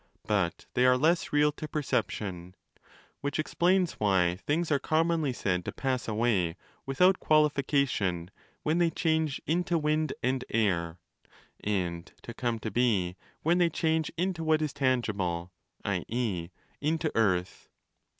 [0.25, 6.07] But they are less real to perception—which explains why things are commonly said to' pass
[6.07, 6.55] away'
[6.87, 8.31] without qualifica 30 tion
[8.63, 10.97] when they change into Wind and Air,
[11.63, 13.15] and to' come to be'?
[13.43, 15.51] when they change into what is tangible,
[15.85, 16.49] i.e.
[16.81, 17.69] into Earth.